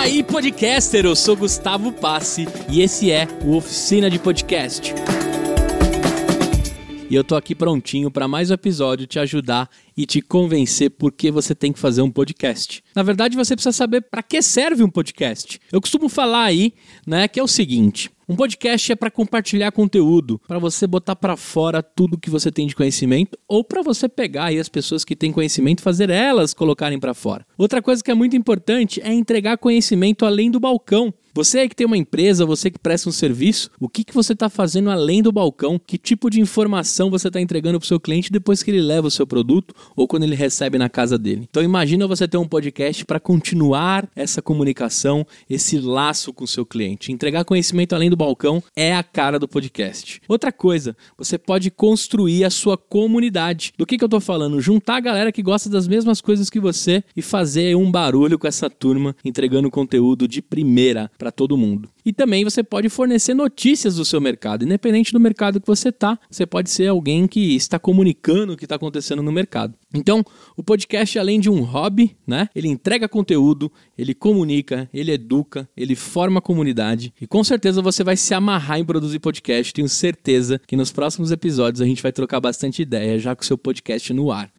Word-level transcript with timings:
aí, 0.00 0.20
podcaster! 0.20 1.04
Eu 1.04 1.14
sou 1.14 1.36
Gustavo 1.36 1.92
Passe 1.92 2.48
e 2.68 2.82
esse 2.82 3.12
é 3.12 3.28
o 3.44 3.54
Oficina 3.54 4.10
de 4.10 4.18
Podcast. 4.18 4.92
E 7.08 7.14
eu 7.14 7.22
tô 7.22 7.36
aqui 7.36 7.54
prontinho 7.54 8.10
para 8.10 8.26
mais 8.26 8.50
um 8.50 8.54
episódio 8.54 9.06
te 9.06 9.20
ajudar 9.20 9.70
e 9.96 10.04
te 10.04 10.20
convencer 10.20 10.90
por 10.90 11.12
que 11.12 11.30
você 11.30 11.54
tem 11.54 11.72
que 11.72 11.78
fazer 11.78 12.02
um 12.02 12.10
podcast. 12.10 12.82
Na 12.96 13.02
verdade, 13.04 13.36
você 13.36 13.54
precisa 13.54 13.72
saber 13.72 14.00
para 14.00 14.24
que 14.24 14.42
serve 14.42 14.82
um 14.82 14.90
podcast. 14.90 15.60
Eu 15.70 15.80
costumo 15.80 16.08
falar 16.08 16.42
aí, 16.42 16.74
né, 17.06 17.28
que 17.28 17.38
é 17.38 17.42
o 17.42 17.46
seguinte: 17.46 18.10
um 18.28 18.34
podcast 18.34 18.90
é 18.90 18.96
para 18.96 19.08
compartilhar 19.08 19.70
conteúdo, 19.70 20.40
para 20.48 20.58
você 20.58 20.84
botar 20.84 21.14
para 21.14 21.36
fora 21.36 21.80
tudo 21.80 22.18
que 22.18 22.28
você 22.28 22.50
tem 22.50 22.66
de 22.66 22.74
conhecimento 22.74 23.38
ou 23.46 23.62
para 23.62 23.82
você 23.82 24.08
pegar 24.08 24.46
aí 24.46 24.58
as 24.58 24.68
pessoas 24.68 25.04
que 25.04 25.14
têm 25.14 25.30
conhecimento 25.30 25.82
fazer 25.82 26.10
elas 26.10 26.52
colocarem 26.52 26.98
para 26.98 27.14
fora. 27.14 27.46
Outra 27.56 27.80
coisa 27.80 28.02
que 28.02 28.10
é 28.10 28.14
muito 28.14 28.34
importante 28.34 29.00
é 29.00 29.12
entregar 29.12 29.58
conhecimento 29.58 30.26
além 30.26 30.50
do 30.50 30.58
balcão. 30.58 31.14
Você 31.36 31.58
aí 31.58 31.68
que 31.68 31.76
tem 31.76 31.86
uma 31.86 31.98
empresa, 31.98 32.46
você 32.46 32.70
que 32.70 32.78
presta 32.78 33.10
um 33.10 33.12
serviço, 33.12 33.70
o 33.78 33.90
que, 33.90 34.02
que 34.02 34.14
você 34.14 34.32
está 34.32 34.48
fazendo 34.48 34.88
além 34.88 35.22
do 35.22 35.30
balcão? 35.30 35.78
Que 35.78 35.98
tipo 35.98 36.30
de 36.30 36.40
informação 36.40 37.10
você 37.10 37.28
está 37.28 37.38
entregando 37.38 37.78
para 37.78 37.84
o 37.84 37.86
seu 37.86 38.00
cliente 38.00 38.32
depois 38.32 38.62
que 38.62 38.70
ele 38.70 38.80
leva 38.80 39.08
o 39.08 39.10
seu 39.10 39.26
produto 39.26 39.74
ou 39.94 40.08
quando 40.08 40.22
ele 40.22 40.34
recebe 40.34 40.78
na 40.78 40.88
casa 40.88 41.18
dele? 41.18 41.46
Então 41.46 41.62
imagina 41.62 42.06
você 42.06 42.26
ter 42.26 42.38
um 42.38 42.48
podcast 42.48 43.04
para 43.04 43.20
continuar 43.20 44.08
essa 44.16 44.40
comunicação, 44.40 45.26
esse 45.46 45.78
laço 45.78 46.32
com 46.32 46.44
o 46.44 46.48
seu 46.48 46.64
cliente. 46.64 47.12
Entregar 47.12 47.44
conhecimento 47.44 47.94
além 47.94 48.08
do 48.08 48.16
balcão 48.16 48.62
é 48.74 48.96
a 48.96 49.02
cara 49.02 49.38
do 49.38 49.46
podcast. 49.46 50.22
Outra 50.26 50.50
coisa, 50.50 50.96
você 51.18 51.36
pode 51.36 51.70
construir 51.70 52.44
a 52.44 52.50
sua 52.50 52.78
comunidade. 52.78 53.74
Do 53.76 53.84
que, 53.84 53.98
que 53.98 54.04
eu 54.04 54.06
estou 54.06 54.22
falando? 54.22 54.58
Juntar 54.58 54.96
a 54.96 55.00
galera 55.00 55.30
que 55.30 55.42
gosta 55.42 55.68
das 55.68 55.86
mesmas 55.86 56.22
coisas 56.22 56.48
que 56.48 56.58
você 56.58 57.04
e 57.14 57.20
fazer 57.20 57.76
um 57.76 57.90
barulho 57.90 58.38
com 58.38 58.46
essa 58.46 58.70
turma 58.70 59.14
entregando 59.22 59.70
conteúdo 59.70 60.26
de 60.26 60.40
primeira 60.40 61.10
para 61.25 61.25
todo 61.30 61.56
mundo. 61.56 61.88
E 62.04 62.12
também 62.12 62.44
você 62.44 62.62
pode 62.62 62.88
fornecer 62.88 63.34
notícias 63.34 63.96
do 63.96 64.04
seu 64.04 64.20
mercado, 64.20 64.64
independente 64.64 65.12
do 65.12 65.20
mercado 65.20 65.60
que 65.60 65.66
você 65.66 65.88
está. 65.88 66.18
Você 66.30 66.46
pode 66.46 66.70
ser 66.70 66.88
alguém 66.88 67.26
que 67.26 67.56
está 67.56 67.78
comunicando 67.78 68.52
o 68.52 68.56
que 68.56 68.64
está 68.64 68.76
acontecendo 68.76 69.22
no 69.22 69.32
mercado. 69.32 69.74
Então, 69.94 70.24
o 70.56 70.62
podcast, 70.62 71.18
além 71.18 71.40
de 71.40 71.50
um 71.50 71.62
hobby, 71.62 72.16
né? 72.26 72.48
Ele 72.54 72.68
entrega 72.68 73.08
conteúdo, 73.08 73.72
ele 73.96 74.14
comunica, 74.14 74.88
ele 74.92 75.12
educa, 75.12 75.68
ele 75.76 75.94
forma 75.94 76.38
a 76.38 76.42
comunidade. 76.42 77.12
E 77.20 77.26
com 77.26 77.42
certeza 77.42 77.82
você 77.82 78.04
vai 78.04 78.16
se 78.16 78.34
amarrar 78.34 78.78
em 78.78 78.84
produzir 78.84 79.18
podcast. 79.18 79.72
Tenho 79.72 79.88
certeza 79.88 80.60
que 80.66 80.76
nos 80.76 80.92
próximos 80.92 81.30
episódios 81.32 81.80
a 81.80 81.86
gente 81.86 82.02
vai 82.02 82.12
trocar 82.12 82.40
bastante 82.40 82.82
ideia 82.82 83.18
já 83.18 83.34
com 83.34 83.42
o 83.42 83.46
seu 83.46 83.58
podcast 83.58 84.12
no 84.12 84.30
ar. 84.30 84.50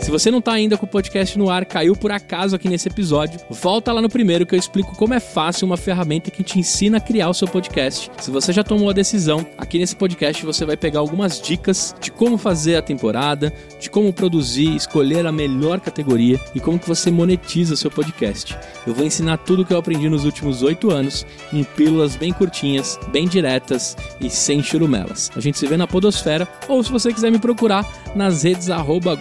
Se 0.00 0.10
você 0.10 0.30
não 0.30 0.40
tá 0.40 0.52
ainda 0.52 0.78
com 0.78 0.86
o 0.86 0.88
podcast 0.88 1.38
no 1.38 1.50
ar, 1.50 1.64
caiu 1.66 1.94
por 1.94 2.10
acaso 2.10 2.56
aqui 2.56 2.68
nesse 2.68 2.88
episódio, 2.88 3.38
volta 3.50 3.92
lá 3.92 4.00
no 4.00 4.08
primeiro 4.08 4.46
que 4.46 4.54
eu 4.54 4.58
explico 4.58 4.96
como 4.96 5.12
é 5.12 5.20
fácil 5.20 5.66
uma 5.66 5.76
ferramenta 5.76 6.30
que 6.30 6.42
te 6.42 6.58
ensina 6.58 6.96
a 6.96 7.00
criar 7.00 7.28
o 7.28 7.34
seu 7.34 7.46
podcast. 7.46 8.10
Se 8.18 8.30
você 8.30 8.50
já 8.50 8.64
tomou 8.64 8.88
a 8.88 8.94
decisão, 8.94 9.46
aqui 9.58 9.78
nesse 9.78 9.94
podcast 9.94 10.44
você 10.44 10.64
vai 10.64 10.76
pegar 10.76 11.00
algumas 11.00 11.40
dicas 11.40 11.94
de 12.00 12.10
como 12.10 12.38
fazer 12.38 12.76
a 12.76 12.82
temporada, 12.82 13.52
de 13.78 13.90
como 13.90 14.12
produzir, 14.12 14.74
escolher 14.74 15.26
a 15.26 15.32
melhor 15.32 15.80
categoria 15.80 16.40
e 16.54 16.60
como 16.60 16.78
que 16.78 16.88
você 16.88 17.10
monetiza 17.10 17.74
o 17.74 17.76
seu 17.76 17.90
podcast. 17.90 18.56
Eu 18.86 18.94
vou 18.94 19.04
ensinar 19.04 19.36
tudo 19.36 19.66
que 19.66 19.72
eu 19.72 19.78
aprendi 19.78 20.08
nos 20.08 20.24
últimos 20.24 20.62
oito 20.62 20.90
anos 20.90 21.26
em 21.52 21.62
pílulas 21.62 22.16
bem 22.16 22.32
curtinhas, 22.32 22.98
bem 23.12 23.28
diretas 23.28 23.96
e 24.18 24.30
sem 24.30 24.62
churumelas. 24.62 25.30
A 25.36 25.40
gente 25.40 25.58
se 25.58 25.66
vê 25.66 25.76
na 25.76 25.86
Podosfera 25.86 26.48
ou 26.66 26.82
se 26.82 26.90
você 26.90 27.12
quiser 27.12 27.30
me 27.30 27.38
procurar 27.38 27.86
nas 28.14 28.42
redes 28.42 28.70
arroba 28.70 29.14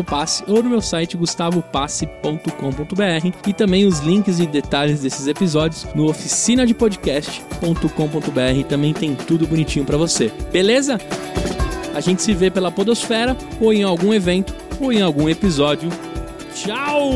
Gustavo 0.00 0.04
Passe 0.04 0.44
ou 0.46 0.62
no 0.62 0.70
meu 0.70 0.80
site 0.80 1.16
gustavopasse.com.br 1.16 3.36
e 3.46 3.52
também 3.52 3.86
os 3.86 4.00
links 4.00 4.40
e 4.40 4.46
detalhes 4.46 5.00
desses 5.00 5.26
episódios 5.26 5.86
no 5.94 6.08
oficinadepodcast.com.br 6.08 8.68
também 8.68 8.92
tem 8.92 9.14
tudo 9.14 9.46
bonitinho 9.46 9.84
para 9.84 9.96
você. 9.96 10.32
Beleza? 10.52 10.98
A 11.94 12.00
gente 12.00 12.22
se 12.22 12.32
vê 12.32 12.50
pela 12.50 12.70
Podosfera 12.70 13.36
ou 13.60 13.72
em 13.72 13.82
algum 13.82 14.14
evento 14.14 14.54
ou 14.80 14.92
em 14.92 15.02
algum 15.02 15.28
episódio. 15.28 15.90
Tchau! 16.54 17.10